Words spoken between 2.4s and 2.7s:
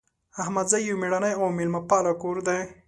ده